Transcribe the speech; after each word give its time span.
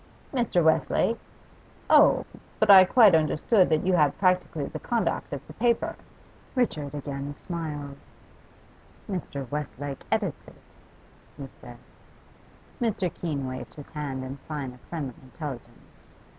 'Mr. 0.33 0.63
Westlake? 0.63 1.19
Oh! 1.87 2.25
but 2.59 2.71
I 2.71 2.85
quite 2.85 3.13
understood 3.13 3.69
that 3.69 3.85
you 3.85 3.93
had 3.93 4.17
practically 4.17 4.65
the 4.65 4.79
conduct 4.79 5.31
of 5.31 5.45
the 5.45 5.53
paper.' 5.53 5.95
Richard 6.55 6.95
again 6.95 7.31
smiled. 7.35 7.97
'Mr. 9.07 9.47
Westlake 9.51 10.03
edits 10.11 10.47
it,' 10.47 10.75
he 11.37 11.45
said. 11.51 11.77
Mr. 12.81 13.13
Keene 13.13 13.45
waved 13.45 13.75
his 13.75 13.91
hand 13.91 14.23
in 14.23 14.39
sign 14.39 14.73
of 14.73 14.81
friendly 14.81 15.13
intelligence. 15.21 16.09